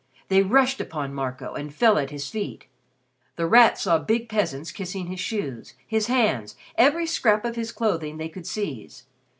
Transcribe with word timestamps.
They 0.29 0.41
rushed 0.41 0.81
upon 0.81 1.13
Marco, 1.13 1.53
and 1.53 1.71
fell 1.71 1.99
at 1.99 2.09
his 2.09 2.27
feet. 2.27 2.65
The 3.35 3.45
Rat 3.45 3.77
saw 3.77 3.99
big 3.99 4.29
peasants 4.29 4.71
kissing 4.71 5.05
his 5.05 5.19
shoes, 5.19 5.75
his 5.85 6.07
hands, 6.07 6.55
every 6.75 7.05
scrap 7.05 7.45
of 7.45 7.55
his 7.55 7.71
clothing 7.71 8.17
they 8.17 8.27
could 8.27 8.47
seize. 8.47 9.03